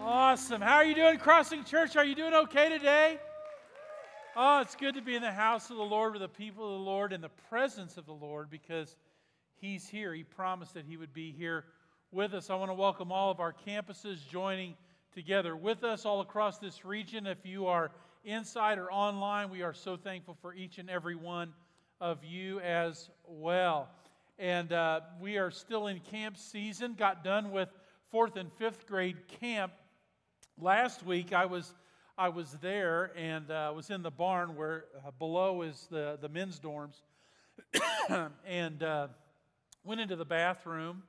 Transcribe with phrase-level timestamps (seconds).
[0.00, 0.60] Awesome.
[0.60, 1.96] How are you doing, Crossing Church?
[1.96, 3.18] Are you doing okay today?
[4.36, 6.78] Oh, it's good to be in the house of the Lord with the people of
[6.78, 8.96] the Lord in the presence of the Lord because
[9.56, 10.14] He's here.
[10.14, 11.64] He promised that He would be here
[12.12, 12.48] with us.
[12.48, 14.76] I want to welcome all of our campuses joining
[15.12, 17.26] together with us all across this region.
[17.26, 17.90] If you are
[18.24, 21.52] inside or online, we are so thankful for each and every one
[22.00, 23.88] of you as well.
[24.38, 27.68] And uh, we are still in camp season, got done with
[28.10, 29.72] fourth and fifth grade camp
[30.60, 31.72] last week I was
[32.16, 36.28] I was there and uh, was in the barn where uh, below is the the
[36.28, 37.00] men's dorms,
[38.46, 39.08] and uh,
[39.84, 41.02] went into the bathroom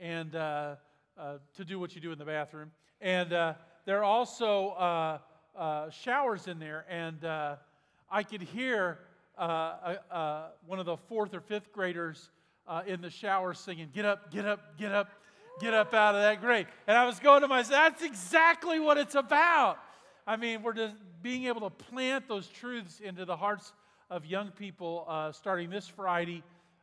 [0.00, 0.76] and uh,
[1.18, 5.20] uh, to do what you do in the bathroom, and uh, there are also
[5.90, 7.24] showers in there, and
[8.10, 8.98] I could hear
[9.36, 12.30] one of the fourth or fifth graders
[12.86, 15.10] in the shower singing, "Get up, get up, get up."
[15.60, 16.66] Get up out of that grave.
[16.86, 19.78] And I was going to myself, that's exactly what it's about.
[20.26, 23.72] I mean, we're just being able to plant those truths into the hearts
[24.10, 26.42] of young people uh, starting this Friday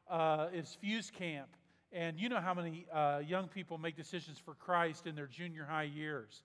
[0.09, 1.47] uh, is Fuse Camp.
[1.91, 5.65] And you know how many uh, young people make decisions for Christ in their junior
[5.69, 6.43] high years.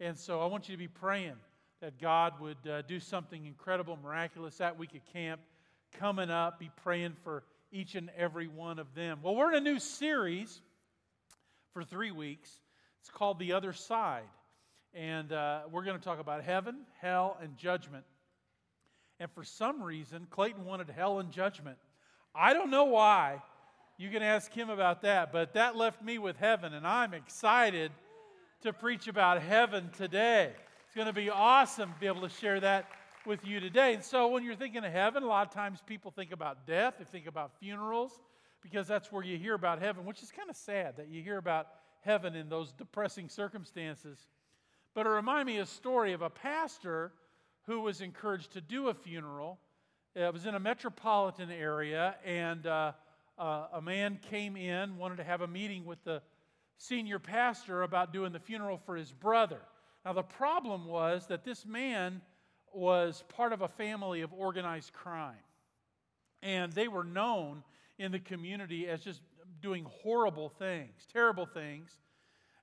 [0.00, 1.36] And so I want you to be praying
[1.80, 5.40] that God would uh, do something incredible, miraculous that week at camp
[5.92, 6.58] coming up.
[6.58, 9.20] Be praying for each and every one of them.
[9.22, 10.60] Well, we're in a new series
[11.72, 12.50] for three weeks.
[13.00, 14.28] It's called The Other Side.
[14.94, 18.04] And uh, we're going to talk about heaven, hell, and judgment.
[19.20, 21.78] And for some reason, Clayton wanted hell and judgment.
[22.34, 23.42] I don't know why.
[23.96, 25.32] You can ask him about that.
[25.32, 27.90] But that left me with heaven, and I'm excited
[28.62, 30.52] to preach about heaven today.
[30.86, 32.86] It's going to be awesome to be able to share that
[33.26, 33.94] with you today.
[33.94, 36.94] And so, when you're thinking of heaven, a lot of times people think about death,
[36.98, 38.18] they think about funerals,
[38.62, 41.38] because that's where you hear about heaven, which is kind of sad that you hear
[41.38, 41.68] about
[42.00, 44.26] heaven in those depressing circumstances.
[44.94, 47.12] But it reminded me of a story of a pastor
[47.66, 49.58] who was encouraged to do a funeral.
[50.14, 52.92] It was in a metropolitan area, and uh,
[53.38, 56.22] uh, a man came in, wanted to have a meeting with the
[56.78, 59.60] senior pastor about doing the funeral for his brother.
[60.04, 62.22] Now, the problem was that this man
[62.72, 65.36] was part of a family of organized crime,
[66.42, 67.62] and they were known
[67.98, 69.20] in the community as just
[69.60, 71.90] doing horrible things, terrible things.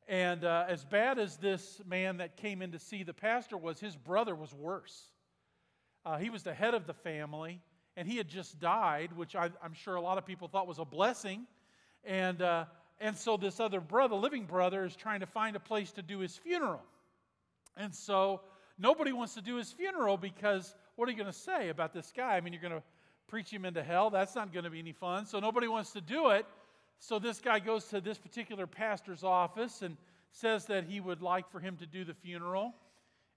[0.08, 3.80] And uh, as bad as this man that came in to see the pastor was,
[3.80, 5.10] his brother was worse.
[6.06, 7.60] Uh, he was the head of the family,
[7.98, 10.78] and he had just died, which I, am sure a lot of people thought was
[10.80, 11.48] a blessing.
[12.04, 12.66] And, uh,
[13.00, 16.20] and so this other brother, living brother, is trying to find a place to do
[16.20, 16.84] his funeral.
[17.76, 18.42] And so
[18.78, 22.14] nobody wants to do his funeral because what are you going to say about this
[22.16, 22.38] guy?
[22.38, 22.84] I mean, you're going to
[23.28, 24.10] preach him into hell.
[24.10, 25.26] That's not going to be any fun.
[25.26, 26.46] So nobody wants to do it.
[27.00, 29.98] So this guy goes to this particular pastor's office and
[30.32, 32.74] says that he would like for him to do the funeral.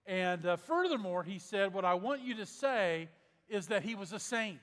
[0.06, 3.08] And uh, furthermore, he said, What I want you to say
[3.48, 4.60] is that he was a saint.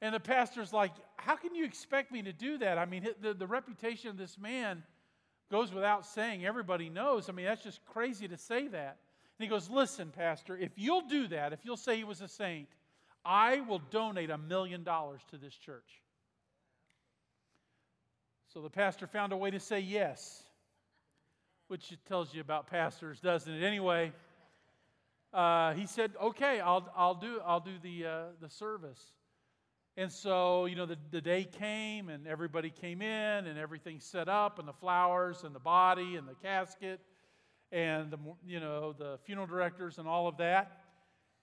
[0.00, 2.78] And the pastor's like, How can you expect me to do that?
[2.78, 4.82] I mean, the, the reputation of this man
[5.50, 6.44] goes without saying.
[6.44, 7.28] Everybody knows.
[7.28, 8.98] I mean, that's just crazy to say that.
[9.38, 12.28] And he goes, Listen, Pastor, if you'll do that, if you'll say he was a
[12.28, 12.68] saint,
[13.26, 16.02] I will donate a million dollars to this church.
[18.54, 20.42] So the pastor found a way to say yes,
[21.68, 23.62] which tells you about pastors, doesn't it?
[23.62, 24.12] Anyway,
[25.34, 29.12] uh, he said, "Okay, I'll, I'll do I'll do the uh, the service."
[29.98, 34.28] And so, you know, the, the day came and everybody came in and everything set
[34.28, 37.00] up and the flowers and the body and the casket
[37.72, 40.85] and the, you know, the funeral directors and all of that.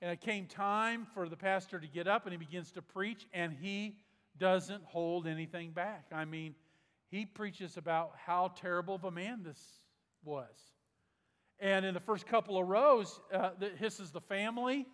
[0.03, 3.25] And it came time for the pastor to get up and he begins to preach,
[3.34, 3.96] and he
[4.38, 6.08] doesn't hold anything back.
[6.12, 6.56] I mean,
[7.09, 9.80] he preaches about how terrible of a man this
[10.25, 10.74] was.
[11.62, 14.86] And in the first couple of rows, uh, this is the family,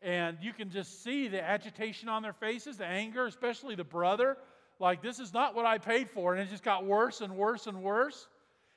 [0.00, 4.36] and you can just see the agitation on their faces, the anger, especially the brother.
[4.78, 6.34] Like, this is not what I paid for.
[6.34, 8.28] And it just got worse and worse and worse.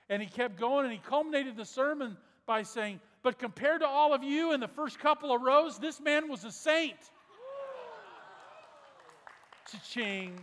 [0.09, 2.17] And he kept going, and he culminated the sermon
[2.47, 5.99] by saying, but compared to all of you in the first couple of rows, this
[5.99, 6.93] man was a saint.
[9.71, 10.39] Cha-ching.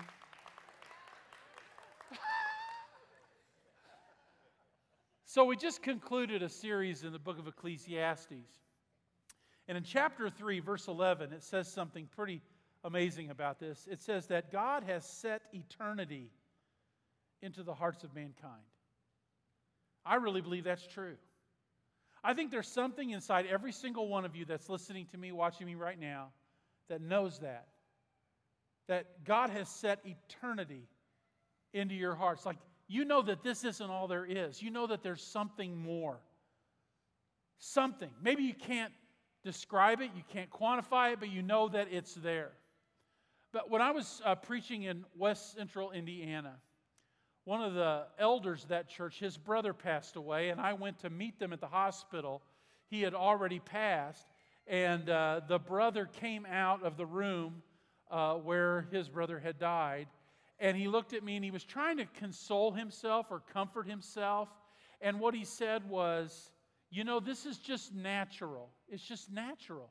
[5.26, 8.32] So, we just concluded a series in the book of Ecclesiastes.
[9.68, 12.42] And in chapter 3, verse 11, it says something pretty
[12.82, 13.86] amazing about this.
[13.88, 16.32] It says that God has set eternity
[17.42, 18.64] into the hearts of mankind.
[20.04, 21.14] I really believe that's true.
[22.24, 25.66] I think there's something inside every single one of you that's listening to me, watching
[25.66, 26.28] me right now,
[26.88, 27.66] that knows that.
[28.88, 30.88] That God has set eternity
[31.72, 32.46] into your hearts.
[32.46, 34.62] Like you know that this isn't all there is.
[34.62, 36.18] You know that there's something more.
[37.58, 38.10] Something.
[38.22, 38.92] Maybe you can't
[39.44, 42.50] describe it, you can't quantify it, but you know that it's there.
[43.52, 46.54] But when I was uh, preaching in West Central Indiana,
[47.44, 51.10] one of the elders of that church, his brother passed away, and I went to
[51.10, 52.42] meet them at the hospital.
[52.88, 54.26] He had already passed,
[54.68, 57.62] and uh, the brother came out of the room
[58.10, 60.06] uh, where his brother had died,
[60.60, 64.48] and he looked at me and he was trying to console himself or comfort himself.
[65.00, 66.52] And what he said was,
[66.90, 68.68] You know, this is just natural.
[68.88, 69.90] It's just natural.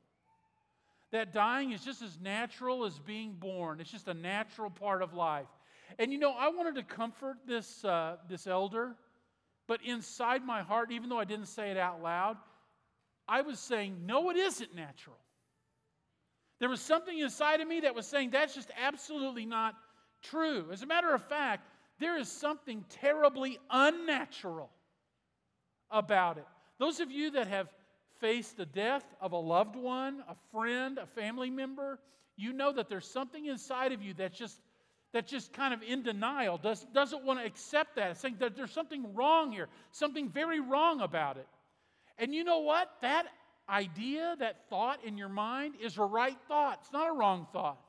[1.12, 5.14] That dying is just as natural as being born, it's just a natural part of
[5.14, 5.48] life.
[6.00, 8.96] And you know, I wanted to comfort this, uh, this elder,
[9.68, 12.38] but inside my heart, even though I didn't say it out loud,
[13.28, 15.18] I was saying, no, it isn't natural.
[16.60, 19.76] There was something inside of me that was saying that's just absolutely not
[20.22, 20.68] true.
[20.72, 21.68] As a matter of fact,
[22.00, 24.70] there is something terribly unnatural
[25.90, 26.46] about it.
[26.78, 27.70] Those of you that have
[28.20, 32.00] faced the death of a loved one, a friend, a family member,
[32.38, 34.60] you know that there's something inside of you that's just
[35.14, 38.72] that's just kind of in denial, does, doesn't want to accept that, saying that there's
[38.72, 41.48] something wrong here, something very wrong about it.
[42.18, 42.90] And you know what?
[43.02, 43.26] That
[43.70, 46.80] idea, that thought in your mind is a right thought.
[46.82, 47.80] It's not a wrong thought.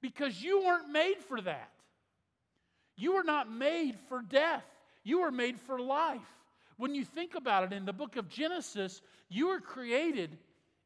[0.00, 1.70] Because you weren't made for that.
[2.96, 4.64] You were not made for death,
[5.04, 6.20] you were made for life.
[6.76, 10.36] When you think about it in the book of Genesis, you were created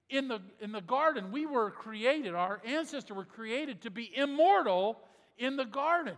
[0.09, 1.33] in the, in the garden.
[1.33, 4.99] We were created, our ancestors were created to be immortal
[5.39, 6.17] in the garden.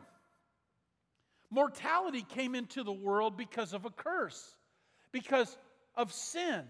[1.50, 4.56] Mortality came into the world because of a curse,
[5.12, 5.56] because
[5.94, 6.62] of sin.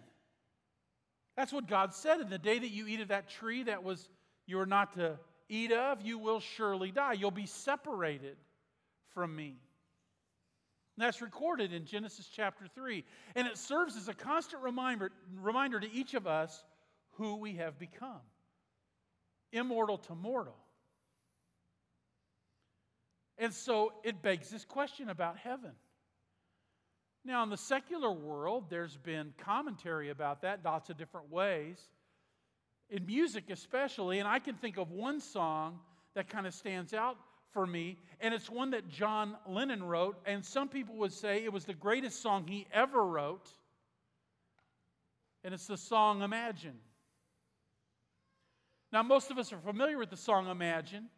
[1.36, 2.20] That's what God said.
[2.20, 4.08] In the day that you eat of that tree that was
[4.46, 5.18] you are not to
[5.48, 7.14] eat of, you will surely die.
[7.14, 8.36] You'll be separated
[9.14, 9.56] from me.
[10.96, 13.04] And that's recorded in Genesis chapter 3.
[13.34, 16.62] And it serves as a constant reminder, reminder to each of us
[17.12, 18.20] who we have become
[19.52, 20.56] immortal to mortal.
[23.38, 25.72] And so it begs this question about heaven.
[27.24, 31.78] Now, in the secular world, there's been commentary about that lots of different ways.
[32.90, 35.80] In music, especially, and I can think of one song
[36.14, 37.16] that kind of stands out
[37.50, 41.52] for me, and it's one that John Lennon wrote, and some people would say it
[41.52, 43.48] was the greatest song he ever wrote,
[45.44, 46.74] and it's the song Imagine.
[48.92, 51.08] Now, most of us are familiar with the song Imagine.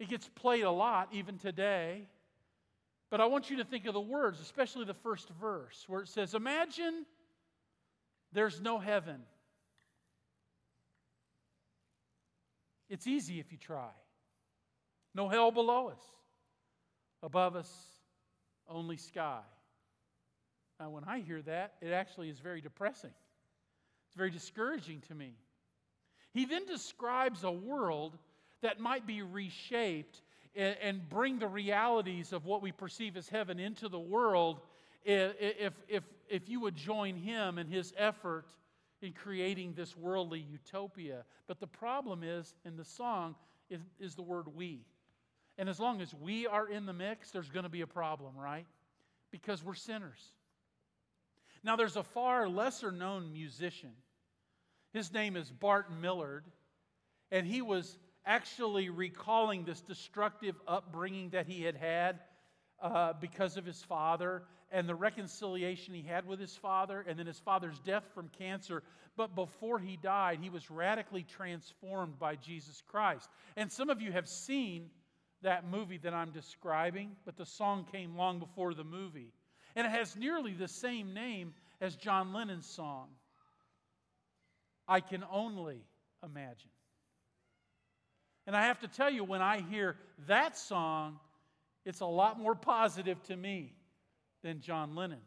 [0.00, 2.08] It gets played a lot even today.
[3.10, 6.08] But I want you to think of the words, especially the first verse, where it
[6.08, 7.04] says, Imagine
[8.32, 9.20] there's no heaven.
[12.88, 13.90] It's easy if you try.
[15.14, 16.00] No hell below us.
[17.22, 17.70] Above us,
[18.68, 19.40] only sky.
[20.78, 23.10] Now, when I hear that, it actually is very depressing.
[24.06, 25.34] It's very discouraging to me.
[26.32, 28.16] He then describes a world
[28.62, 30.22] that might be reshaped
[30.54, 34.60] and, bring the realities of what we perceive as heaven into the world
[35.04, 38.46] if, if, if you would join him in his effort
[39.00, 41.24] in creating this worldly utopia.
[41.46, 43.34] But the problem is, in the song,
[43.70, 44.84] is, is the word we.
[45.56, 48.36] And as long as we are in the mix, there's going to be a problem,
[48.36, 48.66] right?
[49.30, 50.32] Because we're sinners.
[51.62, 53.92] Now, there's a far lesser known musician.
[54.92, 56.44] His name is Bart Millard,
[57.30, 57.96] and he was
[58.26, 62.20] actually recalling this destructive upbringing that he had had
[62.82, 67.26] uh, because of his father and the reconciliation he had with his father, and then
[67.26, 68.82] his father's death from cancer.
[69.16, 73.28] But before he died, he was radically transformed by Jesus Christ.
[73.56, 74.90] And some of you have seen
[75.42, 79.32] that movie that I'm describing, but the song came long before the movie.
[79.74, 83.08] And it has nearly the same name as John Lennon's song.
[84.86, 85.82] I can only
[86.24, 86.70] imagine.
[88.46, 91.18] And I have to tell you, when I hear that song,
[91.84, 93.74] it's a lot more positive to me
[94.42, 95.20] than John Lennon's.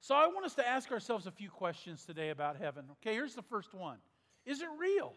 [0.00, 2.84] So I want us to ask ourselves a few questions today about heaven.
[2.92, 3.98] Okay, here's the first one
[4.44, 5.12] Is it real?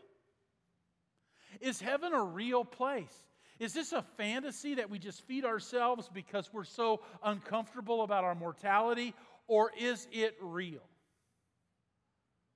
[1.61, 3.13] Is heaven a real place?
[3.57, 8.35] Is this a fantasy that we just feed ourselves because we're so uncomfortable about our
[8.35, 9.13] mortality?
[9.47, 10.81] Or is it real?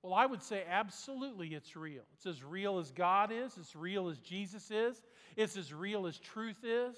[0.02, 2.02] Well, I would say absolutely it's real.
[2.14, 5.00] It's as real as God is, it's real as Jesus is,
[5.36, 6.96] it's as real as truth is.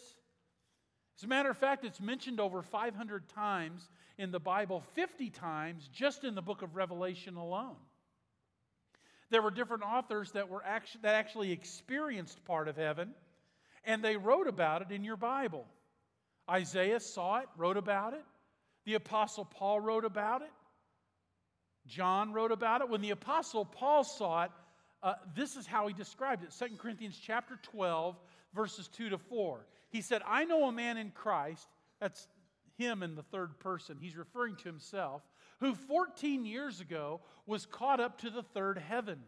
[1.19, 5.89] As a matter of fact, it's mentioned over 500 times in the Bible, 50 times
[5.93, 7.77] just in the book of Revelation alone.
[9.31, 13.15] There were different authors that, were actually, that actually experienced part of heaven,
[13.85, 15.67] and they wrote about it in your Bible.
[16.51, 18.25] Isaiah saw it, wrote about it.
[18.85, 20.51] The Apostle Paul wrote about it.
[21.87, 22.89] John wrote about it.
[22.89, 24.51] When the Apostle Paul saw it,
[25.03, 28.17] uh, this is how he described it 2 Corinthians chapter 12,
[28.55, 29.67] verses 2 to 4.
[29.91, 31.67] He said, I know a man in Christ,
[32.01, 32.29] that's
[32.79, 35.23] him in the third person, he's referring to himself,
[35.61, 39.21] who 14 years ago was caught up to the third heaven.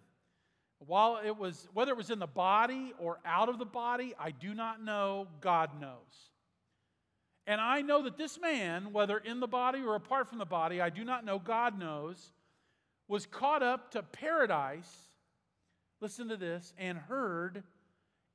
[0.79, 4.31] While it was, whether it was in the body or out of the body, I
[4.33, 5.29] do not know.
[5.41, 6.31] God knows.
[7.47, 10.81] And I know that this man, whether in the body or apart from the body,
[10.81, 12.33] I do not know, God knows,
[13.09, 14.91] was caught up to paradise,
[16.01, 17.63] listen to this, and heard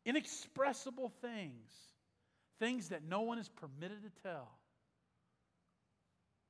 [0.05, 1.71] inexpressible things,
[2.59, 4.49] things that no one is permitted to tell.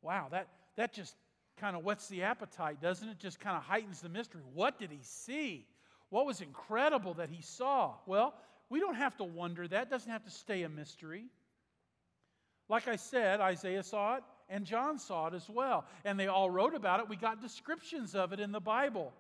[0.01, 1.15] Wow, that, that just
[1.57, 3.19] kind of whets the appetite, doesn't it?
[3.19, 4.41] Just kind of heightens the mystery.
[4.53, 5.65] What did he see?
[6.09, 7.93] What was incredible that he saw?
[8.05, 8.33] Well,
[8.69, 9.67] we don't have to wonder.
[9.67, 11.25] That doesn't have to stay a mystery.
[12.69, 15.86] Like I said, Isaiah saw it and John saw it as well.
[16.03, 17.08] And they all wrote about it.
[17.08, 19.13] We got descriptions of it in the Bible.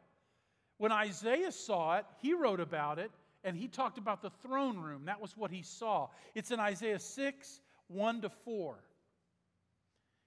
[0.77, 3.11] When Isaiah saw it, he wrote about it
[3.43, 5.03] and he talked about the throne room.
[5.05, 6.09] That was what he saw.
[6.35, 8.75] It's in Isaiah 6 1 to 4.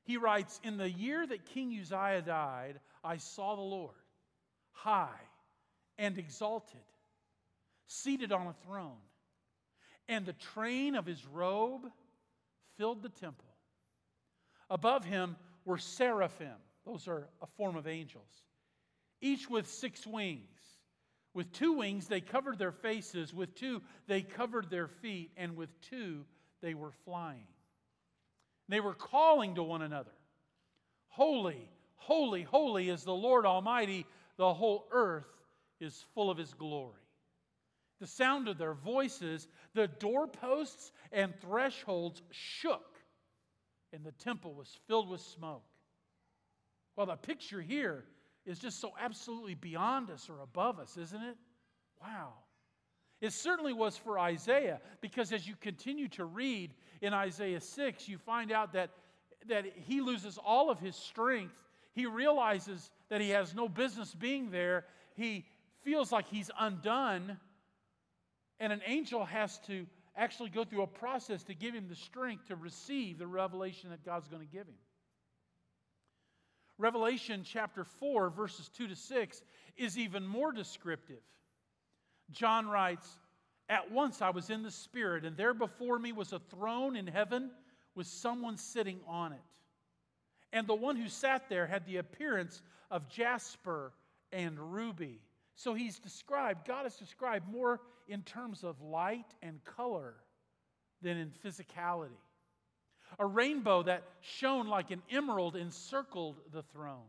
[0.04, 3.94] He writes In the year that King Uzziah died, I saw the Lord
[4.72, 5.20] high
[5.98, 6.80] and exalted,
[7.86, 8.98] seated on a throne,
[10.08, 11.82] and the train of his robe
[12.76, 13.51] filled the temple.
[14.72, 15.36] Above him
[15.66, 18.42] were seraphim, those are a form of angels,
[19.20, 20.48] each with six wings.
[21.34, 25.68] With two wings they covered their faces, with two they covered their feet, and with
[25.82, 26.24] two
[26.62, 27.46] they were flying.
[28.68, 30.10] They were calling to one another
[31.08, 34.06] Holy, holy, holy is the Lord Almighty,
[34.38, 35.28] the whole earth
[35.80, 36.94] is full of his glory.
[38.00, 42.91] The sound of their voices, the doorposts and thresholds shook,
[43.92, 45.64] and the temple was filled with smoke.
[46.96, 48.04] Well, the picture here
[48.44, 51.36] is just so absolutely beyond us or above us, isn't it?
[52.00, 52.32] Wow.
[53.20, 58.18] It certainly was for Isaiah, because as you continue to read in Isaiah 6, you
[58.18, 58.90] find out that,
[59.46, 61.54] that he loses all of his strength.
[61.94, 64.86] He realizes that he has no business being there.
[65.14, 65.46] He
[65.82, 67.38] feels like he's undone
[68.62, 72.48] and an angel has to actually go through a process to give him the strength
[72.48, 74.74] to receive the revelation that God's going to give him.
[76.78, 79.42] Revelation chapter 4, verses 2 to 6,
[79.76, 81.22] is even more descriptive.
[82.30, 83.06] John writes,
[83.68, 87.06] At once I was in the Spirit, and there before me was a throne in
[87.06, 87.50] heaven
[87.94, 89.40] with someone sitting on it.
[90.52, 93.92] And the one who sat there had the appearance of jasper
[94.32, 95.20] and ruby.
[95.54, 100.14] So he's described, God is described more in terms of light and color
[101.02, 102.18] than in physicality.
[103.18, 107.06] A rainbow that shone like an emerald encircled the throne.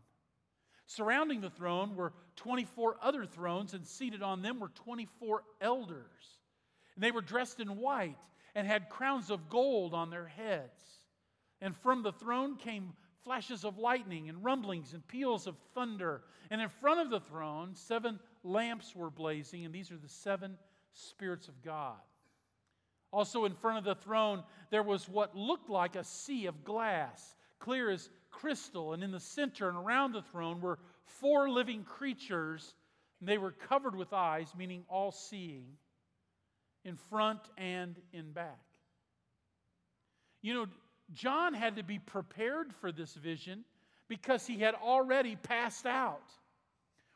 [0.86, 6.40] Surrounding the throne were 24 other thrones, and seated on them were 24 elders.
[6.96, 8.18] And they were dressed in white
[8.54, 10.84] and had crowns of gold on their heads.
[11.62, 16.22] And from the throne came flashes of lightning and rumblings and peals of thunder.
[16.50, 20.58] And in front of the throne, seven lamps were blazing, and these are the seven
[20.94, 21.98] spirits of God.
[23.12, 27.36] Also, in front of the throne, there was what looked like a sea of glass,
[27.60, 28.94] clear as crystal.
[28.94, 32.74] And in the center and around the throne were four living creatures,
[33.20, 35.66] and they were covered with eyes, meaning all seeing,
[36.84, 38.60] in front and in back.
[40.42, 40.66] You know,
[41.14, 43.64] John had to be prepared for this vision
[44.08, 46.32] because he had already passed out.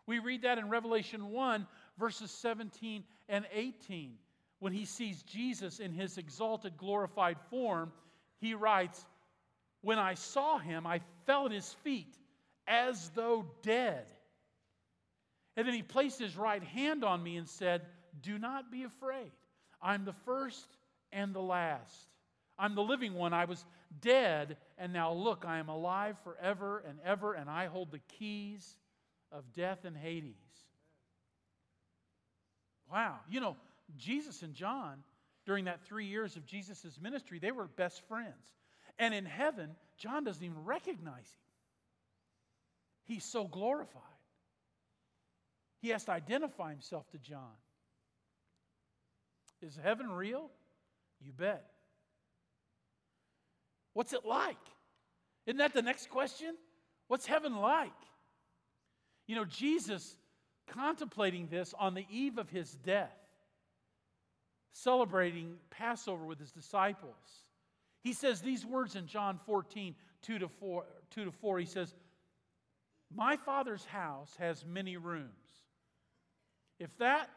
[0.08, 1.68] We read that in Revelation 1,
[2.00, 4.14] verses 17 and 18.
[4.60, 7.92] When he sees Jesus in his exalted, glorified form,
[8.40, 9.06] he writes,
[9.82, 12.18] When I saw him, I fell at his feet
[12.68, 14.06] as though dead.
[15.58, 17.82] And then he placed his right hand on me and said,
[18.22, 19.32] Do not be afraid.
[19.82, 20.78] I'm the first
[21.12, 22.08] and the last.
[22.58, 23.34] I'm the living one.
[23.34, 23.64] I was
[24.02, 28.78] dead, and now look, I am alive forever and ever, and I hold the keys
[29.32, 30.36] of death and Hades.
[32.92, 33.16] Wow.
[33.30, 33.58] You know,
[33.98, 35.04] Jesus and John,
[35.46, 38.56] during that three years of Jesus' ministry, they were best friends.
[39.00, 41.42] And in heaven, John doesn't even recognize him.
[43.06, 44.02] He's so glorified.
[45.82, 47.56] He has to identify himself to John.
[49.62, 50.50] Is heaven real?
[51.22, 51.66] You bet.
[53.94, 54.58] What's it like?
[55.46, 56.56] Isn't that the next question?
[57.08, 57.92] What's heaven like?
[59.28, 60.16] You know, Jesus
[60.68, 63.16] contemplating this on the eve of his death,
[64.72, 67.16] celebrating Passover with his disciples,
[68.04, 70.86] He says these words in John 14, 2 to 4.
[71.12, 71.94] 2 to 4 he says,
[73.14, 75.30] My Father's house has many rooms.
[76.80, 77.30] If that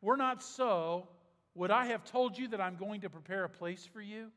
[0.00, 1.08] were not so,
[1.54, 4.30] would I have told you that I'm going to prepare a place for you?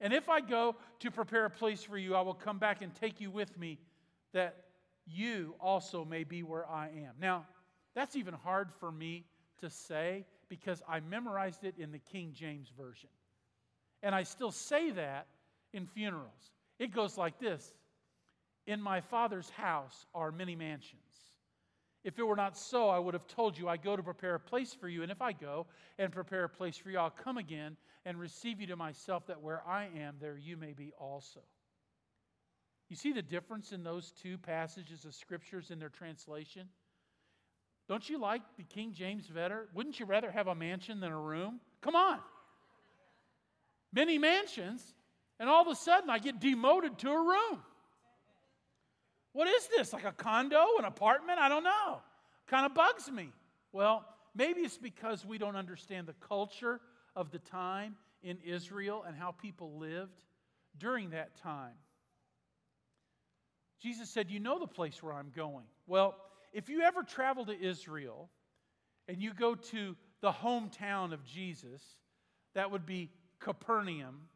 [0.00, 2.94] And if I go to prepare a place for you, I will come back and
[2.94, 3.78] take you with me,
[4.32, 4.69] that
[5.10, 7.14] you also may be where I am.
[7.20, 7.46] Now,
[7.94, 9.24] that's even hard for me
[9.60, 13.10] to say because I memorized it in the King James Version.
[14.02, 15.26] And I still say that
[15.72, 16.52] in funerals.
[16.78, 17.72] It goes like this
[18.66, 21.00] In my Father's house are many mansions.
[22.02, 24.40] If it were not so, I would have told you, I go to prepare a
[24.40, 25.02] place for you.
[25.02, 25.66] And if I go
[25.98, 27.76] and prepare a place for you, I'll come again
[28.06, 31.40] and receive you to myself, that where I am, there you may be also.
[32.90, 36.68] You see the difference in those two passages of scriptures in their translation?
[37.88, 39.68] Don't you like the King James better?
[39.74, 41.60] Wouldn't you rather have a mansion than a room?
[41.82, 42.18] Come on.
[43.92, 44.82] Many mansions,
[45.38, 47.62] and all of a sudden I get demoted to a room.
[49.32, 49.92] What is this?
[49.92, 51.38] Like a condo, an apartment?
[51.38, 52.00] I don't know.
[52.48, 53.30] Kind of bugs me.
[53.72, 54.04] Well,
[54.34, 56.80] maybe it's because we don't understand the culture
[57.14, 60.24] of the time in Israel and how people lived
[60.76, 61.74] during that time.
[63.80, 65.64] Jesus said, You know the place where I'm going.
[65.86, 66.16] Well,
[66.52, 68.28] if you ever travel to Israel
[69.08, 71.82] and you go to the hometown of Jesus,
[72.54, 74.28] that would be Capernaum,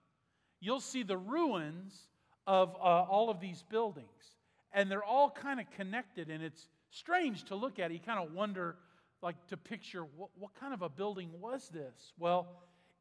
[0.60, 2.08] you'll see the ruins
[2.46, 4.08] of uh, all of these buildings.
[4.72, 7.92] And they're all kind of connected, and it's strange to look at.
[7.92, 8.76] You kind of wonder,
[9.22, 12.12] like, to picture what, what kind of a building was this?
[12.18, 12.48] Well,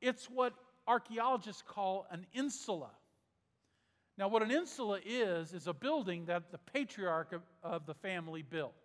[0.02, 0.54] it's what
[0.88, 2.92] archaeologists call an insula.
[4.17, 8.43] Now, what an insula is, is a building that the patriarch of, of, the family
[8.43, 8.75] built.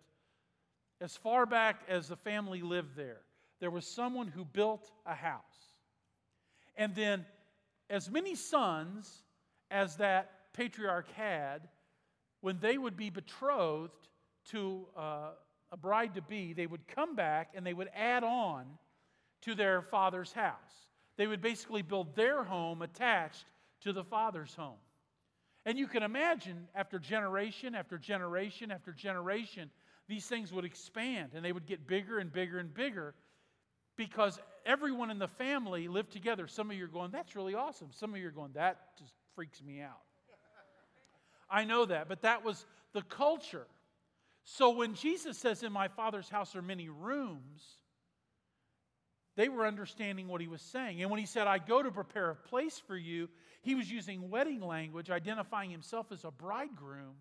[1.01, 3.21] As far back as the family lived there,
[3.59, 5.43] there was someone who built a house.
[6.75, 7.25] And then,
[7.89, 9.23] as many sons
[9.69, 11.67] as that patriarch had,
[12.41, 14.07] when they would be betrothed
[14.51, 15.31] to uh,
[15.71, 18.65] a bride to be, they would come back and they would add on
[19.41, 20.87] to their father's house.
[21.17, 23.45] They would basically build their home attached
[23.81, 24.77] to the father's home.
[25.69, 29.69] And you can imagine after generation after generation after generation,
[30.07, 33.13] these things would expand and they would get bigger and bigger and bigger
[33.95, 36.47] because everyone in the family lived together.
[36.47, 37.89] Some of you are going, that's really awesome.
[37.91, 40.01] Some of you are going, that just freaks me out.
[41.51, 43.67] I know that, but that was the culture.
[44.45, 47.63] So when Jesus says, In my Father's house are many rooms,
[49.35, 51.03] they were understanding what he was saying.
[51.03, 53.29] And when he said, I go to prepare a place for you,
[53.61, 57.15] he was using wedding language, identifying himself as a bridegroom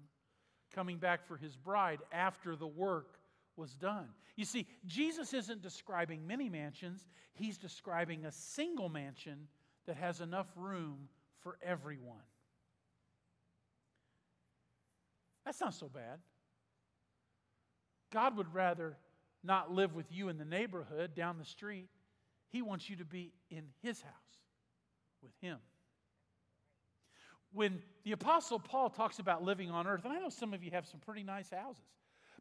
[0.75, 3.19] coming back for his bride after the work
[3.57, 4.09] was done.
[4.37, 9.49] You see, Jesus isn't describing many mansions, he's describing a single mansion
[9.87, 11.09] that has enough room
[11.41, 12.17] for everyone.
[15.45, 16.19] That's not so bad.
[18.13, 18.97] God would rather
[19.43, 21.89] not live with you in the neighborhood down the street
[22.51, 24.13] he wants you to be in His house
[25.23, 25.59] with Him.
[27.53, 30.71] When the Apostle Paul talks about living on earth, and I know some of you
[30.73, 31.83] have some pretty nice houses,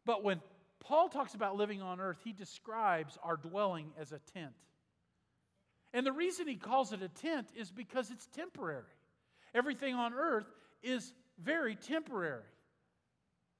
[0.04, 0.40] but when
[0.80, 4.52] Paul talks about living on earth, he describes our dwelling as a tent.
[5.92, 8.84] And the reason he calls it a tent is because it's temporary.
[9.54, 10.46] Everything on earth
[10.82, 12.42] is very temporary.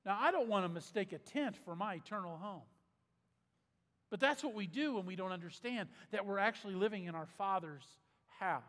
[0.05, 2.63] Now, I don't want to mistake a tent for my eternal home.
[4.11, 7.27] But that's what we do when we don't understand that we're actually living in our
[7.37, 7.87] Father's
[8.39, 8.63] house.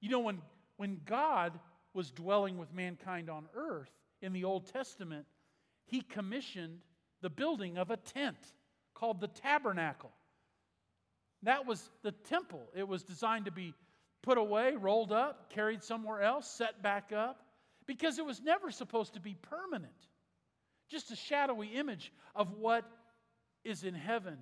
[0.00, 0.38] You know, when,
[0.80, 1.60] when God
[1.92, 3.90] was dwelling with mankind on earth
[4.22, 5.26] in the Old Testament,
[5.84, 6.78] he commissioned
[7.20, 8.38] the building of a tent
[8.94, 10.10] called the tabernacle.
[11.42, 12.62] That was the temple.
[12.74, 13.74] It was designed to be
[14.22, 17.42] put away, rolled up, carried somewhere else, set back up,
[17.84, 19.92] because it was never supposed to be permanent.
[20.88, 22.90] Just a shadowy image of what
[23.64, 24.38] is in heaven,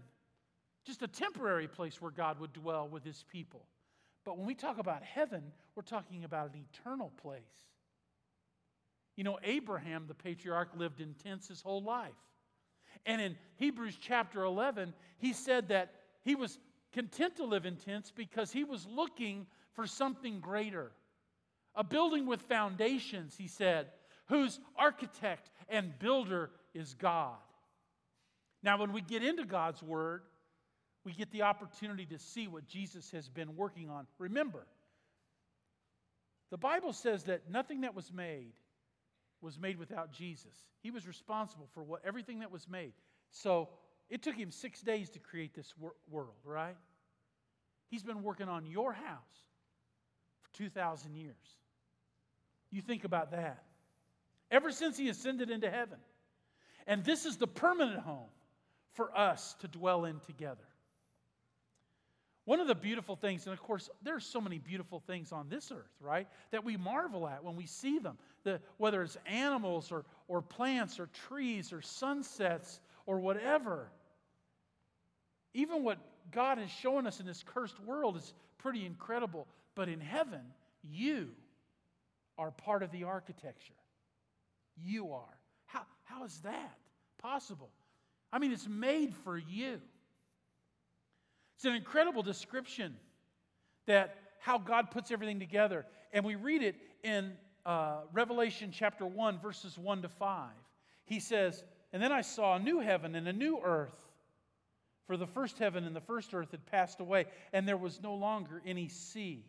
[0.86, 3.66] just a temporary place where God would dwell with his people.
[4.28, 5.42] But when we talk about heaven,
[5.74, 7.40] we're talking about an eternal place.
[9.16, 12.12] You know, Abraham, the patriarch, lived in tents his whole life.
[13.06, 16.58] And in Hebrews chapter 11, he said that he was
[16.92, 20.92] content to live in tents because he was looking for something greater.
[21.74, 23.86] A building with foundations, he said,
[24.26, 27.38] whose architect and builder is God.
[28.62, 30.20] Now, when we get into God's Word,
[31.08, 34.06] we get the opportunity to see what Jesus has been working on.
[34.18, 34.66] Remember,
[36.50, 38.52] the Bible says that nothing that was made
[39.40, 40.52] was made without Jesus.
[40.82, 42.92] He was responsible for what, everything that was made.
[43.30, 43.70] So
[44.10, 46.76] it took him six days to create this wor- world, right?
[47.88, 49.46] He's been working on your house
[50.42, 51.34] for 2,000 years.
[52.70, 53.62] You think about that.
[54.50, 55.96] Ever since he ascended into heaven.
[56.86, 58.28] And this is the permanent home
[58.92, 60.68] for us to dwell in together.
[62.48, 65.70] One of the beautiful things, and of course, there's so many beautiful things on this
[65.70, 68.16] earth, right, that we marvel at when we see them.
[68.44, 73.90] The, whether it's animals or, or plants or trees or sunsets or whatever.
[75.52, 75.98] Even what
[76.32, 79.46] God has shown us in this cursed world is pretty incredible.
[79.74, 80.40] But in heaven,
[80.82, 81.28] you
[82.38, 83.74] are part of the architecture.
[84.82, 85.38] You are.
[85.66, 86.78] How, how is that
[87.20, 87.68] possible?
[88.32, 89.82] I mean, it's made for you.
[91.58, 92.94] It's an incredible description
[93.86, 95.86] that how God puts everything together.
[96.12, 97.32] And we read it in
[97.66, 100.50] uh, Revelation chapter 1, verses 1 to 5.
[101.04, 103.96] He says, And then I saw a new heaven and a new earth.
[105.08, 108.14] For the first heaven and the first earth had passed away, and there was no
[108.14, 109.44] longer any sea.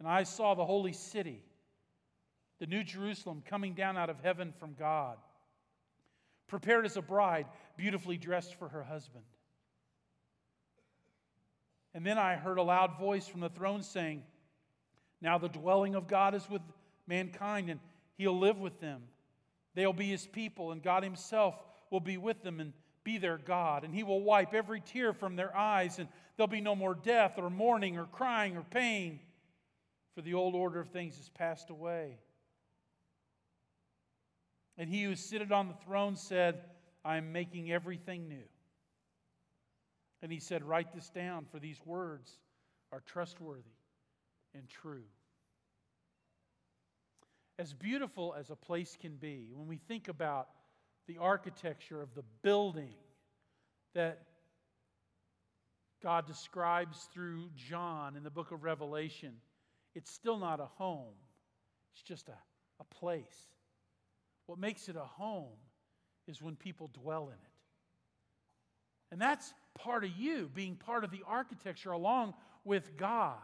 [0.00, 1.44] And I saw the holy city,
[2.58, 5.16] the new Jerusalem, coming down out of heaven from God,
[6.48, 9.22] prepared as a bride, beautifully dressed for her husband.
[11.94, 14.22] And then I heard a loud voice from the throne saying,
[15.20, 16.62] Now the dwelling of God is with
[17.06, 17.80] mankind, and
[18.16, 19.02] he'll live with them.
[19.74, 21.54] They'll be his people, and God himself
[21.90, 22.72] will be with them and
[23.02, 23.84] be their God.
[23.84, 27.34] And he will wipe every tear from their eyes, and there'll be no more death,
[27.38, 29.20] or mourning, or crying, or pain,
[30.14, 32.18] for the old order of things has passed away.
[34.78, 36.62] And he who sitteth on the throne said,
[37.04, 38.44] I am making everything new.
[40.22, 42.38] And he said, Write this down, for these words
[42.92, 43.76] are trustworthy
[44.54, 45.04] and true.
[47.58, 50.48] As beautiful as a place can be, when we think about
[51.06, 52.94] the architecture of the building
[53.94, 54.22] that
[56.02, 59.34] God describes through John in the book of Revelation,
[59.94, 61.14] it's still not a home,
[61.92, 62.38] it's just a,
[62.80, 63.50] a place.
[64.46, 65.58] What makes it a home
[66.26, 67.52] is when people dwell in it.
[69.12, 73.38] And that's part of you, being part of the architecture along with God.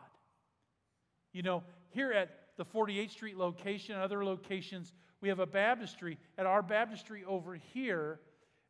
[1.32, 6.18] You know, here at the 48th Street location and other locations, we have a baptistry.
[6.38, 8.20] At our baptistry over here,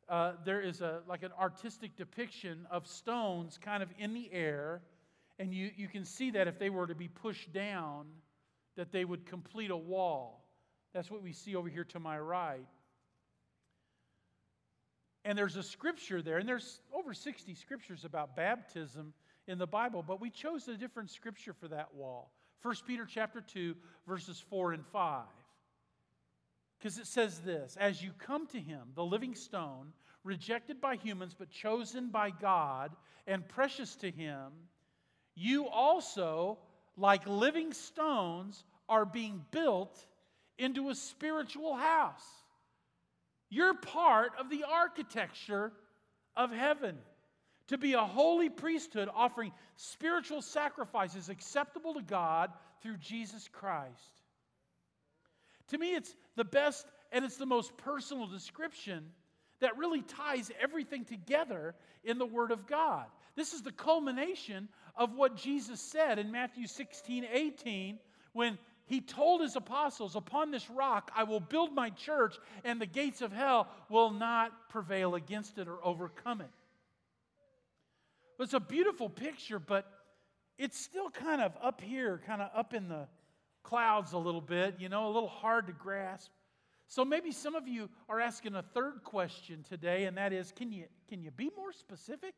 [0.09, 4.83] uh, there is a like an artistic depiction of stones kind of in the air,
[5.39, 8.07] and you, you can see that if they were to be pushed down,
[8.77, 10.45] that they would complete a wall.
[10.95, 12.67] That's what we see over here to my right.
[15.27, 19.13] And there's a scripture there, and there's over 60 scriptures about baptism
[19.49, 22.31] in the Bible, but we chose a different scripture for that wall.
[22.63, 23.75] 1 Peter chapter 2,
[24.07, 25.25] verses 4 and 5.
[26.79, 31.35] Because it says this As you come to him, the living stone, rejected by humans,
[31.37, 32.93] but chosen by God
[33.27, 34.53] and precious to him,
[35.35, 36.57] you also,
[36.97, 40.07] like living stones, are being built
[40.57, 42.45] into a spiritual house
[43.49, 45.73] you're part of the architecture
[46.37, 46.97] of heaven.
[47.69, 54.23] To be a holy priesthood offering spiritual sacrifices acceptable to God through Jesus Christ.
[55.69, 59.05] To me, it's the best and it's the most personal description
[59.61, 63.07] that really ties everything together in the Word of God.
[63.35, 67.99] This is the culmination of what Jesus said in Matthew 16 18
[68.33, 72.87] when he told his apostles, Upon this rock I will build my church, and the
[72.87, 76.51] gates of hell will not prevail against it or overcome it.
[78.39, 79.87] It's a beautiful picture, but
[80.59, 83.09] it's still kind of up here, kind of up in the
[83.63, 86.31] clouds a little bit, you know, a little hard to grasp.
[86.89, 90.71] So maybe some of you are asking a third question today, and that is can
[90.71, 92.35] you, can you be more specific?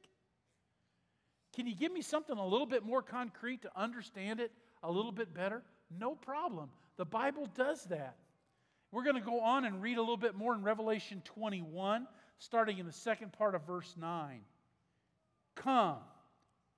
[1.54, 5.12] Can you give me something a little bit more concrete to understand it a little
[5.12, 5.62] bit better?
[5.90, 6.70] No problem.
[6.96, 8.16] The Bible does that.
[8.90, 12.06] We're going to go on and read a little bit more in Revelation 21,
[12.38, 14.40] starting in the second part of verse 9.
[15.56, 15.98] Come,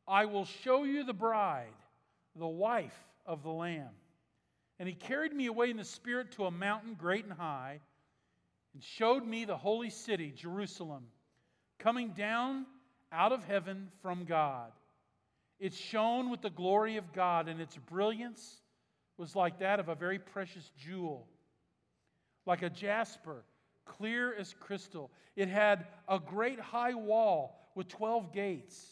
[0.09, 1.66] I will show you the bride,
[2.37, 2.96] the wife
[3.27, 3.90] of the Lamb.
[4.79, 7.81] And he carried me away in the Spirit to a mountain great and high,
[8.75, 11.05] and showed me the holy city, Jerusalem,
[11.79, 12.66] coming down
[13.12, 14.73] out of heaven from God.
[15.59, 18.62] It shone with the glory of God, and its brilliance
[19.20, 21.28] was like that of a very precious jewel,
[22.46, 23.44] like a jasper,
[23.85, 25.11] clear as crystal.
[25.37, 28.83] It had a great high wall with 12 gates,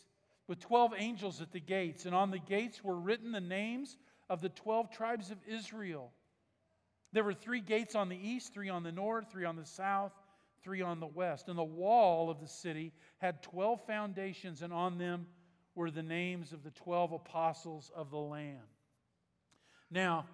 [0.46, 3.96] with 12 angels at the gates, and on the gates were written the names
[4.28, 6.12] of the 12 tribes of Israel.
[7.14, 10.12] There were three gates on the east, three on the north, three on the south,
[10.62, 11.48] three on the west.
[11.48, 15.26] And the wall of the city had 12 foundations, and on them
[15.74, 18.66] were the names of the 12 apostles of the Lamb.
[19.90, 20.26] Now,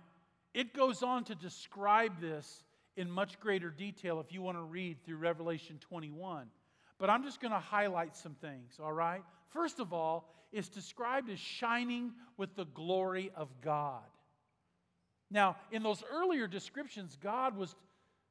[0.53, 2.65] it goes on to describe this
[2.97, 6.47] in much greater detail if you want to read through Revelation 21.
[6.99, 9.23] But I'm just going to highlight some things, all right?
[9.49, 14.03] First of all, it's described as shining with the glory of God.
[15.31, 17.75] Now, in those earlier descriptions, God was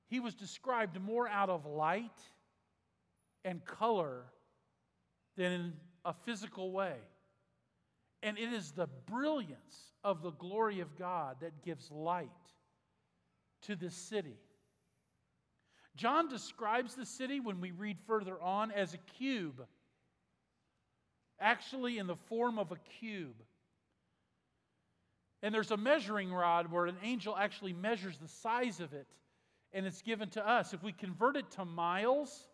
[0.08, 2.20] he was described more out of light
[3.44, 4.24] and color
[5.36, 5.74] than in
[6.06, 6.96] a physical way.
[8.24, 12.30] And it is the brilliance of the glory of God that gives light
[13.64, 14.38] to this city.
[15.96, 19.62] John describes the city when we read further on as a cube,
[21.40, 23.36] actually, in the form of a cube.
[25.44, 29.08] And there's a measuring rod where an angel actually measures the size of it,
[29.74, 30.74] and it's given to us.
[30.74, 32.48] If we convert it to miles,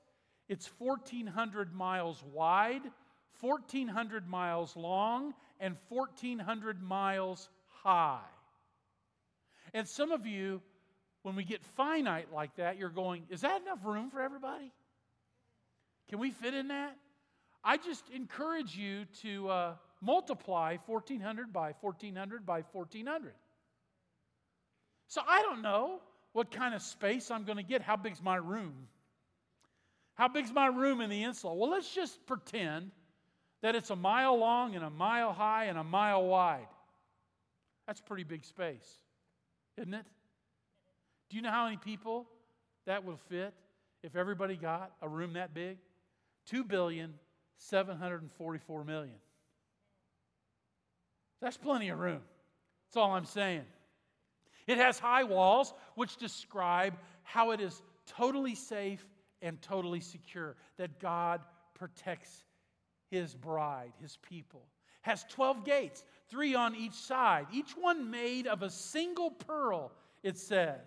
[0.49, 2.81] it's 1,400 miles wide,
[3.41, 7.49] 1,400 miles long, and 1,400 miles
[7.83, 8.19] high.
[9.73, 10.61] And some of you
[11.23, 14.71] when we get finite like that, you're going, is that enough room for everybody?
[16.09, 16.95] Can we fit in that?
[17.63, 23.33] I just encourage you to uh, multiply 1400 by 1400 by 1400.
[25.07, 25.99] So I don't know
[26.31, 27.81] what kind of space I'm going to get.
[27.81, 28.87] How big's my room?
[30.15, 31.55] How big's my room in the insula?
[31.55, 32.91] Well, let's just pretend
[33.61, 36.67] that it's a mile long and a mile high and a mile wide.
[37.87, 38.87] That's pretty big space,
[39.77, 40.05] isn't it?
[41.29, 42.27] Do you know how many people
[42.85, 43.53] that would fit
[44.03, 45.77] if everybody got a room that big?
[46.47, 47.13] 2 billion
[47.57, 49.15] 744 million.
[51.41, 52.21] That's plenty of room.
[52.87, 53.63] That's all I'm saying.
[54.67, 59.05] It has high walls which describe how it is totally safe
[59.41, 61.41] and totally secure that God
[61.75, 62.43] protects
[63.09, 64.61] his bride, his people.
[65.01, 69.91] Has 12 gates, 3 on each side, each one made of a single pearl,
[70.23, 70.79] it says.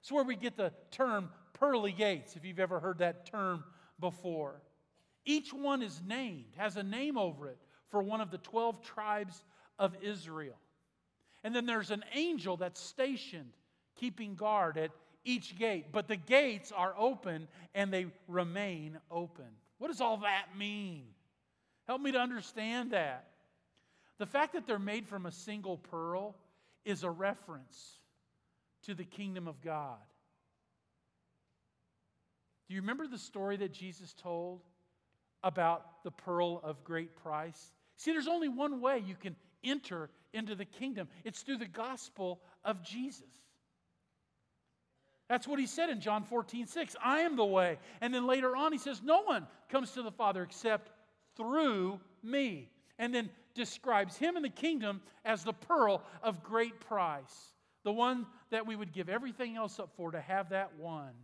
[0.00, 3.64] It's where we get the term pearly gates, if you've ever heard that term
[4.00, 4.60] before.
[5.24, 7.58] Each one is named, has a name over it
[7.90, 9.44] for one of the 12 tribes
[9.78, 10.56] of Israel.
[11.44, 13.52] And then there's an angel that's stationed,
[13.94, 14.90] keeping guard at
[15.24, 15.86] each gate.
[15.92, 19.46] But the gates are open and they remain open.
[19.78, 21.04] What does all that mean?
[21.90, 23.24] Help me to understand that.
[24.18, 26.36] The fact that they're made from a single pearl
[26.84, 27.98] is a reference
[28.84, 29.98] to the kingdom of God.
[32.68, 34.60] Do you remember the story that Jesus told
[35.42, 37.72] about the pearl of great price?
[37.96, 42.40] See, there's only one way you can enter into the kingdom it's through the gospel
[42.64, 43.24] of Jesus.
[45.28, 46.94] That's what he said in John 14, 6.
[47.04, 47.78] I am the way.
[48.00, 50.92] And then later on, he says, No one comes to the Father except
[51.36, 52.70] through me.
[52.98, 58.26] And then describes him in the kingdom as the pearl of great price the one
[58.50, 61.14] that we would give everything else up for to have that one.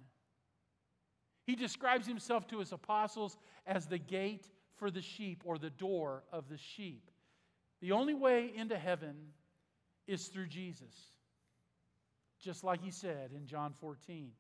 [1.45, 6.25] He describes himself to his apostles as the gate for the sheep or the door
[6.33, 7.11] of the sheep.
[7.81, 9.15] The only way into heaven
[10.07, 10.95] is through Jesus,
[12.41, 14.31] just like he said in John 14.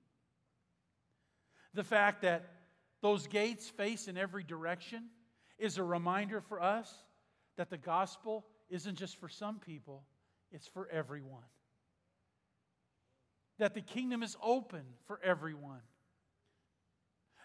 [1.74, 2.46] The fact that
[3.02, 5.04] those gates face in every direction
[5.58, 6.92] is a reminder for us
[7.56, 10.04] that the gospel isn't just for some people,
[10.50, 11.44] it's for everyone
[13.58, 15.80] that the kingdom is open for everyone.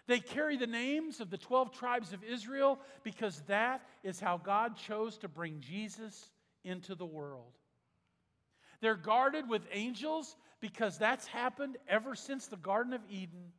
[0.08, 4.76] They carry the names of the 12 tribes of Israel because that is how God
[4.76, 6.30] chose to bring Jesus
[6.64, 7.52] into the world.
[8.80, 13.52] They're guarded with angels because that's happened ever since the Garden of Eden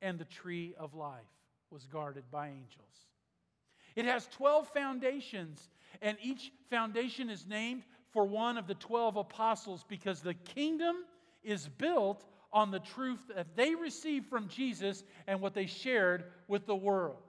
[0.00, 1.20] and the tree of life
[1.70, 3.06] was guarded by angels.
[3.96, 5.68] It has 12 foundations,
[6.02, 7.82] and each foundation is named
[8.12, 10.96] for one of the 12 apostles because the kingdom
[11.42, 16.66] is built on the truth that they received from Jesus and what they shared with
[16.66, 17.22] the world.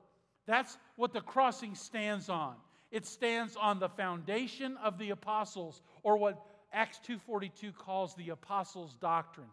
[0.46, 2.56] That's what the crossing stands on.
[2.92, 8.96] It stands on the foundation of the apostles or what Acts 2:42 calls the apostles'
[8.96, 9.50] doctrine.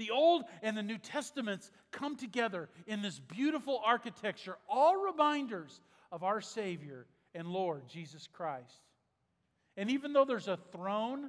[0.00, 5.78] The Old and the New Testaments come together in this beautiful architecture, all reminders
[6.10, 8.80] of our Savior and Lord Jesus Christ.
[9.76, 11.28] And even though there's a throne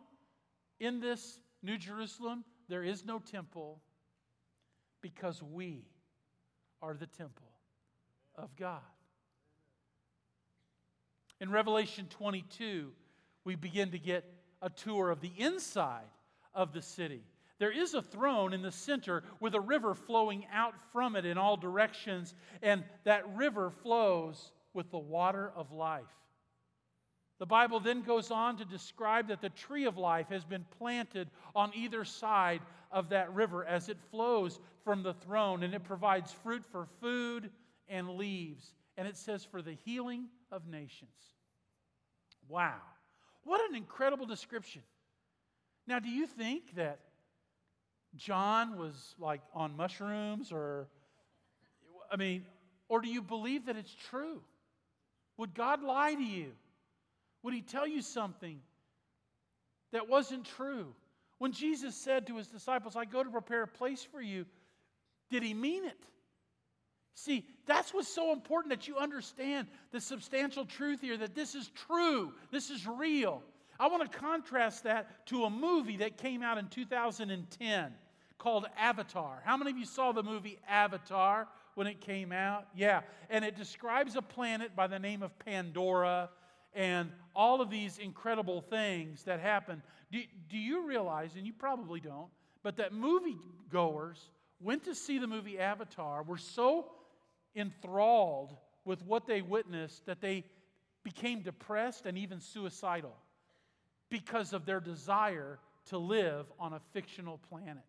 [0.79, 3.81] in this New Jerusalem, there is no temple
[5.01, 5.83] because we
[6.81, 7.51] are the temple
[8.37, 8.79] of God.
[11.41, 12.89] In Revelation 22,
[13.43, 14.23] we begin to get
[14.61, 16.07] a tour of the inside
[16.53, 17.25] of the city.
[17.61, 21.37] There is a throne in the center with a river flowing out from it in
[21.37, 26.01] all directions, and that river flows with the water of life.
[27.37, 31.29] The Bible then goes on to describe that the tree of life has been planted
[31.55, 36.31] on either side of that river as it flows from the throne, and it provides
[36.31, 37.51] fruit for food
[37.87, 38.73] and leaves.
[38.97, 41.11] And it says, for the healing of nations.
[42.47, 42.81] Wow.
[43.43, 44.81] What an incredible description.
[45.85, 47.01] Now, do you think that
[48.15, 50.87] John was like on mushrooms or,
[52.11, 52.45] I mean,
[52.89, 54.41] or do you believe that it's true?
[55.37, 56.51] Would God lie to you?
[57.43, 58.59] Would he tell you something
[59.91, 60.93] that wasn't true?
[61.37, 64.45] When Jesus said to his disciples, I go to prepare a place for you,
[65.29, 65.97] did he mean it?
[67.15, 71.69] See, that's what's so important that you understand the substantial truth here that this is
[71.87, 73.43] true, this is real.
[73.81, 77.91] I want to contrast that to a movie that came out in 2010
[78.37, 79.41] called Avatar.
[79.43, 82.67] How many of you saw the movie Avatar when it came out?
[82.75, 86.29] Yeah, and it describes a planet by the name of Pandora
[86.75, 89.81] and all of these incredible things that happen.
[90.11, 92.29] Do, do you realize, and you probably don't,
[92.61, 94.19] but that moviegoers
[94.59, 96.85] went to see the movie Avatar, were so
[97.55, 100.43] enthralled with what they witnessed that they
[101.03, 103.15] became depressed and even suicidal
[104.11, 107.81] because of their desire to live on a fictional planet.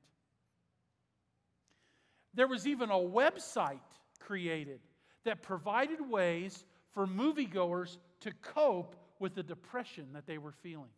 [2.33, 3.81] There was even a website
[4.21, 4.81] created
[5.25, 10.91] that provided ways for moviegoers to cope with the depression that they were feeling.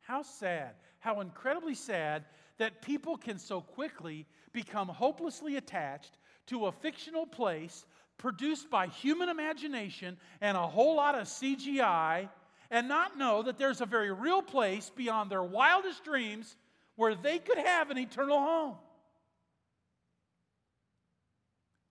[0.00, 2.24] How sad, how incredibly sad
[2.58, 7.86] that people can so quickly become hopelessly attached to a fictional place
[8.18, 12.28] produced by human imagination and a whole lot of CGI
[12.74, 16.56] and not know that there's a very real place beyond their wildest dreams
[16.96, 18.74] where they could have an eternal home.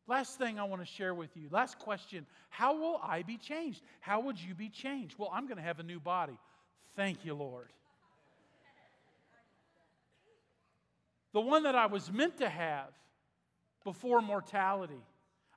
[0.07, 1.47] Last thing I want to share with you.
[1.49, 3.81] Last question How will I be changed?
[4.01, 5.15] How would you be changed?
[5.17, 6.37] Well, I'm going to have a new body.
[6.97, 7.69] Thank you, Lord.
[11.31, 12.89] The one that I was meant to have
[13.85, 15.01] before mortality.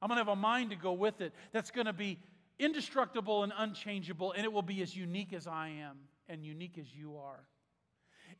[0.00, 2.16] I'm going to have a mind to go with it that's going to be
[2.58, 5.96] indestructible and unchangeable, and it will be as unique as I am
[6.28, 7.46] and unique as you are.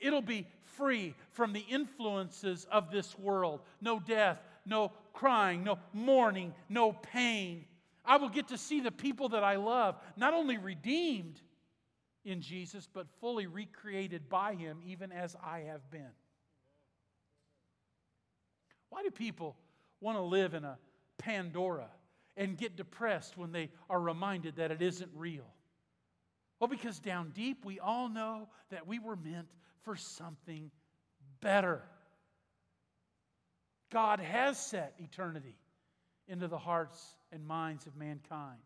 [0.01, 3.61] It'll be free from the influences of this world.
[3.81, 7.65] No death, no crying, no mourning, no pain.
[8.05, 11.41] I will get to see the people that I love not only redeemed
[12.25, 16.11] in Jesus, but fully recreated by Him, even as I have been.
[18.91, 19.57] Why do people
[20.01, 20.79] want to live in a
[21.19, 21.89] Pandora
[22.37, 25.47] and get depressed when they are reminded that it isn't real?
[26.61, 29.49] Well, because down deep we all know that we were meant
[29.83, 30.71] for something
[31.41, 31.83] better.
[33.91, 35.57] God has set eternity
[36.29, 38.59] into the hearts and minds of mankind.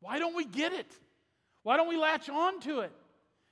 [0.00, 0.90] Why don't we get it?
[1.62, 2.92] Why don't we latch on to it?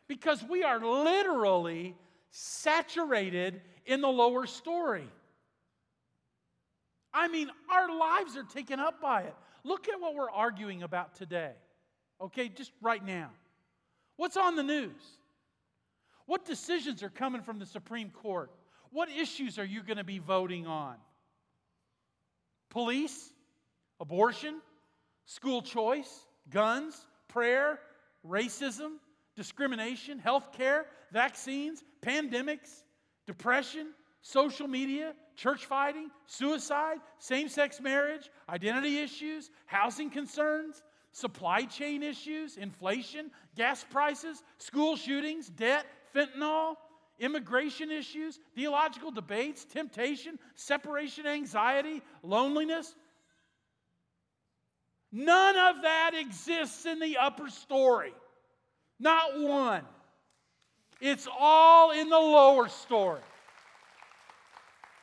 [0.09, 1.95] Because we are literally
[2.31, 5.09] saturated in the lower story.
[7.13, 9.35] I mean, our lives are taken up by it.
[9.65, 11.53] Look at what we're arguing about today,
[12.21, 13.31] okay, just right now.
[14.17, 15.03] What's on the news?
[16.27, 18.51] What decisions are coming from the Supreme Court?
[18.91, 20.97] What issues are you going to be voting on?
[22.71, 23.33] Police,
[24.01, 24.61] abortion,
[25.25, 27.79] school choice, guns, prayer,
[28.27, 28.97] racism,
[29.37, 32.83] discrimination, health care, vaccines, pandemics,
[33.27, 33.89] depression,
[34.23, 42.57] social media, church fighting, suicide, same sex marriage, identity issues, housing concerns, supply chain issues,
[42.57, 46.77] inflation, gas prices, school shootings, debt, fentanyl,
[47.19, 52.95] immigration issues, theological debates, temptation, separation anxiety, loneliness.
[55.11, 58.13] None of that exists in the upper story.
[59.01, 59.83] Not one.
[61.01, 63.21] It's all in the lower story.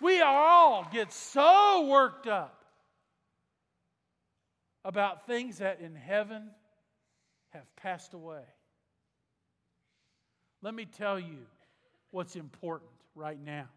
[0.01, 2.65] We all get so worked up
[4.84, 6.49] about things that in heaven
[7.49, 8.43] have passed away.
[10.61, 11.38] Let me tell you
[12.11, 13.67] what's important right now.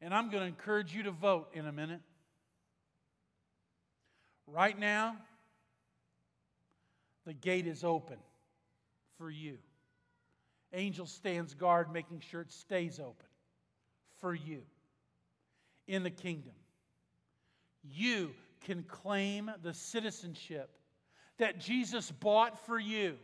[0.00, 2.00] And I'm going to encourage you to vote in a minute.
[4.46, 5.16] Right now,
[7.26, 8.16] the gate is open
[9.18, 9.58] for you.
[10.72, 13.29] Angel stands guard, making sure it stays open
[14.20, 14.62] for you
[15.86, 16.52] in the kingdom.
[17.82, 20.70] You can claim the citizenship
[21.38, 23.16] that Jesus bought for you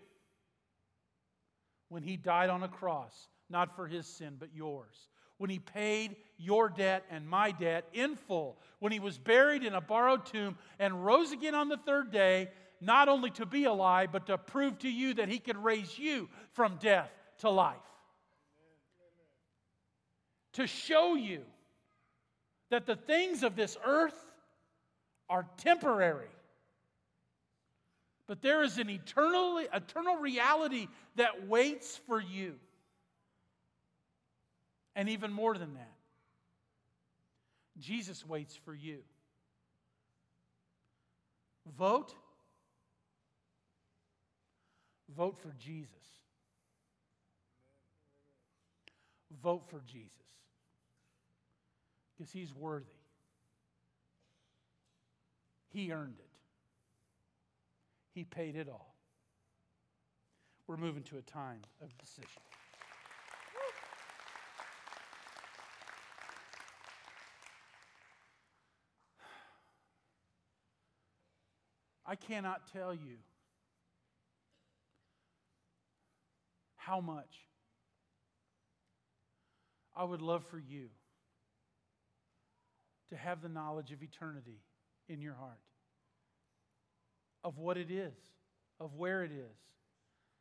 [1.88, 5.08] when he died on a cross, not for his sin, but yours.
[5.38, 9.74] When he paid your debt and my debt in full, when he was buried in
[9.74, 12.48] a borrowed tomb and rose again on the third day,
[12.80, 16.28] not only to be alive, but to prove to you that He can raise you
[16.52, 17.76] from death to life.
[20.56, 21.42] To show you
[22.70, 24.18] that the things of this earth
[25.28, 26.28] are temporary.
[28.26, 32.54] But there is an eternal, eternal reality that waits for you.
[34.94, 35.92] And even more than that,
[37.78, 39.00] Jesus waits for you.
[41.76, 42.14] Vote.
[45.14, 45.92] Vote for Jesus.
[49.46, 50.10] Vote for Jesus.
[52.18, 52.86] Because he's worthy.
[55.68, 56.26] He earned it.
[58.12, 58.96] He paid it all.
[60.66, 62.26] We're moving to a time of decision.
[72.04, 73.18] I cannot tell you
[76.74, 77.46] how much
[79.96, 80.88] I would love for you
[83.08, 84.60] to have the knowledge of eternity
[85.08, 85.60] in your heart,
[87.42, 88.14] of what it is,
[88.78, 89.56] of where it is,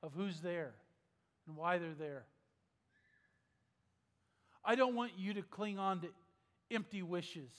[0.04, 0.74] of who's there,
[1.48, 2.26] and why they're there.
[4.64, 6.08] I don't want you to cling on to
[6.72, 7.52] empty wishes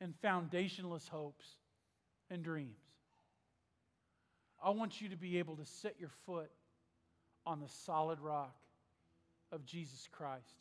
[0.00, 1.46] and foundationless hopes
[2.28, 2.80] and dreams.
[4.62, 6.50] I want you to be able to set your foot
[7.46, 8.54] on the solid rock
[9.52, 10.56] of Jesus Christ.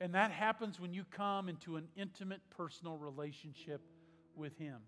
[0.00, 3.80] And that happens when you come into an intimate personal relationship
[4.34, 4.78] with Him.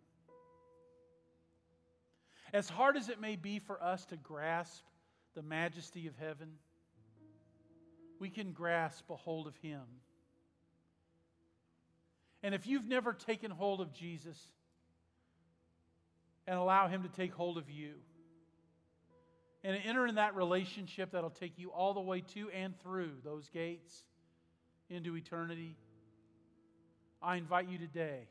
[2.53, 4.83] As hard as it may be for us to grasp
[5.35, 6.49] the majesty of heaven,
[8.19, 9.83] we can grasp a hold of Him
[12.47, 14.39] and if you've never taken hold of Jesus
[16.47, 17.95] and allow Him to take hold of you,
[19.67, 23.49] and enter in that relationship that'll take you all the way to and through those
[23.49, 24.05] gates
[24.89, 25.75] into eternity,
[27.21, 28.29] I invite you today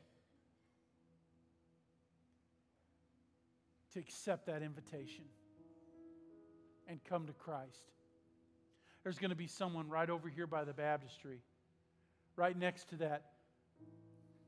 [3.92, 5.24] to accept that invitation
[6.88, 7.92] and come to Christ.
[9.02, 11.42] There's going to be someone right over here by the baptistry,
[12.36, 13.24] right next to that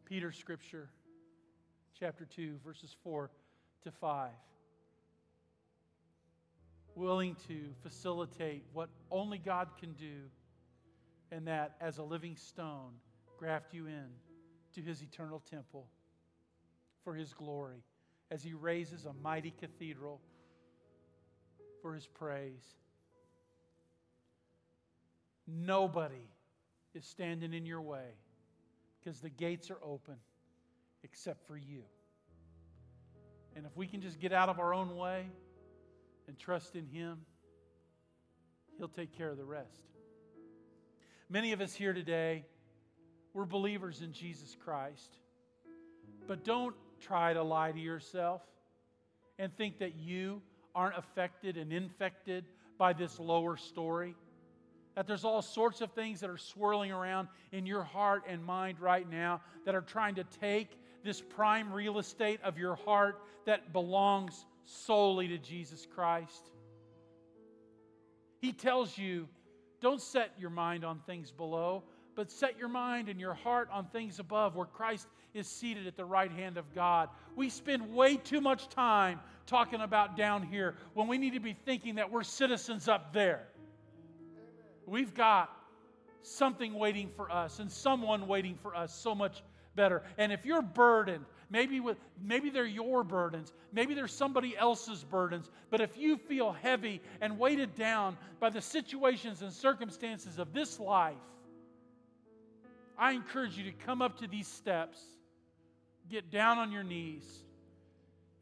[0.07, 0.89] Peter scripture,
[2.01, 3.31] chapter 2, verses 4
[3.85, 4.31] to 5.
[6.99, 10.25] Willing to facilitate what only God can do,
[11.31, 12.91] and that as a living stone,
[13.39, 14.07] graft you in
[14.75, 15.87] to his eternal temple
[17.05, 17.85] for his glory
[18.33, 20.21] as he raises a mighty cathedral
[21.83, 22.75] for his praise.
[25.47, 26.27] Nobody
[26.95, 28.09] is standing in your way
[28.99, 30.17] because the gates are open
[31.05, 31.85] except for you.
[33.55, 35.27] And if we can just get out of our own way
[36.29, 37.19] and trust in Him,
[38.77, 39.83] He'll take care of the rest.
[41.29, 42.45] Many of us here today,
[43.35, 45.17] we're believers in Jesus Christ.
[46.29, 48.43] But don't try to lie to yourself
[49.39, 50.41] and think that you
[50.75, 52.45] aren't affected and infected
[52.79, 54.15] by this lower story
[54.99, 58.81] that there's all sorts of things that are swirling around in your heart and mind
[58.81, 63.73] right now that are trying to take this prime real estate of your heart that
[63.73, 66.51] belongs solely to Jesus Christ.
[68.41, 69.29] He tells you,
[69.81, 73.87] don't set your mind on things below, but set your mind and your heart on
[73.87, 77.09] things above where Christ is seated at the right hand of God.
[77.37, 81.57] We spend way too much time talking about down here when we need to be
[81.65, 83.47] thinking that we're citizens up there.
[84.87, 85.51] We've got
[86.23, 89.43] something waiting for us and someone waiting for us so much
[89.75, 90.03] better.
[90.19, 95.51] And if you're burdened, maybe with maybe they're your burdens, maybe they're somebody else's burdens,
[95.71, 100.79] but if you feel heavy and weighted down by the situations and circumstances of this
[100.79, 101.17] life,
[102.99, 105.01] I encourage you to come up to these steps,
[106.11, 107.25] get down on your knees,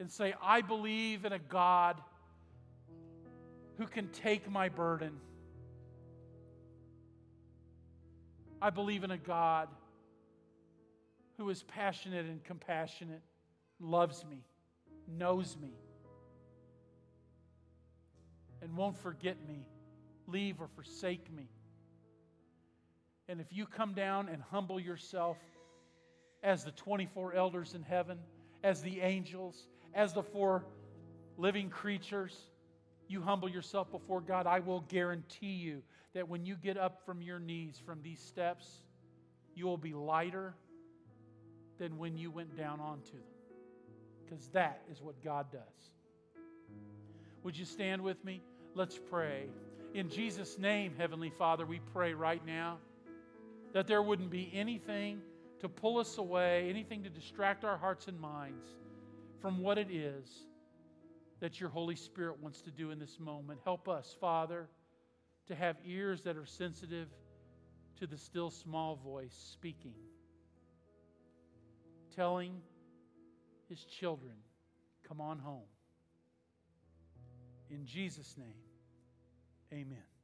[0.01, 1.97] and say, I believe in a God
[3.79, 5.13] who can take my burden.
[8.61, 9.69] I believe in a God
[11.37, 13.23] who is passionate and compassionate,
[13.79, 14.45] loves me,
[15.19, 15.73] knows me,
[18.63, 19.67] and won't forget me,
[20.27, 21.49] leave or forsake me.
[23.29, 25.37] And if you come down and humble yourself
[26.43, 28.19] as the 24 elders in heaven,
[28.63, 30.65] as the angels, as the four
[31.37, 32.37] living creatures,
[33.09, 35.83] you humble yourself before God, I will guarantee you
[36.15, 38.83] that when you get up from your knees from these steps,
[39.55, 40.55] you will be lighter
[41.79, 43.21] than when you went down onto them.
[44.25, 45.91] Because that is what God does.
[47.43, 48.43] Would you stand with me?
[48.75, 49.47] Let's pray.
[49.95, 52.79] In Jesus' name, Heavenly Father, we pray right now
[53.73, 55.21] that there wouldn't be anything
[55.61, 58.67] to pull us away, anything to distract our hearts and minds
[59.41, 60.47] from what it is
[61.41, 63.61] that your Holy Spirit wants to do in this moment.
[63.65, 64.69] Help us, Father,
[65.47, 67.09] to have ears that are sensitive
[67.99, 69.95] to the still small voice speaking,
[72.17, 72.53] telling
[73.69, 74.33] his children,
[75.09, 75.69] Come on home.
[77.71, 78.55] In Jesus' name,
[79.73, 80.16] amen.